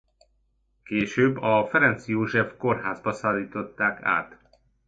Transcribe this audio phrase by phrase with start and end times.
[0.83, 4.37] Később a Ferenc József kórházba szállították át.